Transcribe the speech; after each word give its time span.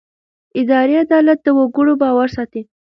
اداري 0.59 0.95
عدالت 1.05 1.39
د 1.43 1.47
وګړو 1.57 1.93
باور 2.01 2.27
ساتي. 2.35 2.61